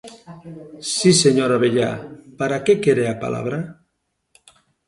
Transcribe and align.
Si, 0.93 1.11
señor 1.23 1.49
Abellá, 1.53 1.91
¿para 2.39 2.57
que 2.65 2.79
quere 2.83 3.05
a 3.09 3.19
palabra? 3.23 3.57